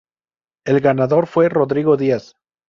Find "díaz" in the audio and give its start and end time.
1.95-2.33